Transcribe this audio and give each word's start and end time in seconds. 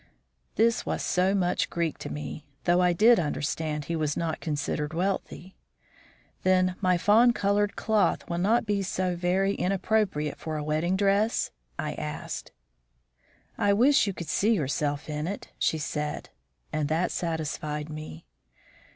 This 0.55 0.83
was 0.83 1.03
so 1.03 1.35
much 1.35 1.69
Greek 1.69 1.99
to 1.99 2.09
me, 2.09 2.43
though 2.63 2.81
I 2.81 2.91
did 2.91 3.19
understand 3.19 3.85
he 3.85 3.95
was 3.95 4.17
not 4.17 4.39
considered 4.39 4.95
wealthy. 4.95 5.55
"Then 6.41 6.73
my 6.81 6.97
fawn 6.97 7.33
colored 7.33 7.75
cloth 7.75 8.27
will 8.27 8.39
not 8.39 8.65
be 8.65 8.81
so 8.81 9.15
very 9.15 9.53
inappropriate 9.53 10.39
for 10.39 10.57
a 10.57 10.63
wedding 10.63 10.95
dress?" 10.97 11.51
I 11.77 11.93
asked. 11.93 12.51
"I 13.59 13.73
wish 13.73 14.07
you 14.07 14.13
could 14.13 14.27
see 14.29 14.55
yourself 14.55 15.07
in 15.07 15.27
it," 15.27 15.49
she 15.59 15.77
said, 15.77 16.29
and 16.73 16.87
that 16.89 17.11
satisfied 17.11 17.87
me. 17.87 18.25